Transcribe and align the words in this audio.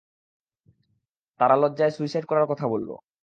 তারা 1.39 1.55
লজ্জায় 1.55 1.93
সুইসাইড 1.97 2.25
করার 2.27 2.45
কথা 2.51 2.65
বললো! 2.67 2.93